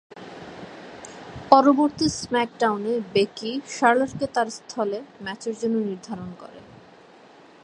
পরবর্তী 1.49 2.07
স্ম্যাকডাউনে 2.19 2.93
Becky 3.13 3.51
Charlotte 3.75 4.11
কে 4.19 4.25
তার 4.35 4.47
স্থলে 4.57 4.99
ম্যাচের 5.25 5.55
জন্য 5.61 5.75
নির্ধারণ 5.89 6.29
করে। 6.41 6.59